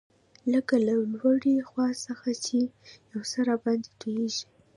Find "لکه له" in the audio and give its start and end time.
0.53-0.95